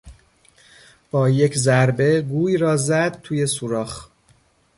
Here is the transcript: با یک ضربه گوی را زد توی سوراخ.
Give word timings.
با 1.11 1.29
یک 1.29 1.57
ضربه 1.57 2.21
گوی 2.21 2.57
را 2.57 2.77
زد 2.77 3.21
توی 3.21 3.47
سوراخ. 3.47 4.07